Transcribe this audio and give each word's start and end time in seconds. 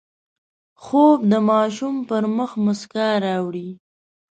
خوب 0.83 1.17
د 1.31 1.33
ماشوم 1.49 1.95
پر 2.09 2.23
مخ 2.35 2.51
مسکا 2.65 3.07
راوړي 3.25 3.69